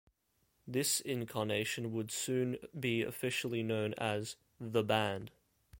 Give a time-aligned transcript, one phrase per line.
[0.67, 5.29] This incarnation would soon be officially known as The Band.